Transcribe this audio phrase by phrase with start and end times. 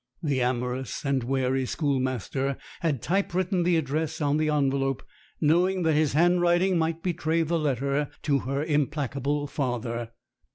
[0.23, 5.03] The amorous and wary schoolmaster had typewritten the address on the envelope,
[5.39, 10.09] knowing that his handwriting might betray the letter to her implacable father.